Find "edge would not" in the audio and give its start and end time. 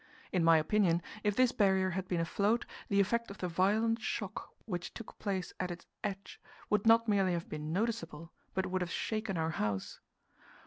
6.03-7.07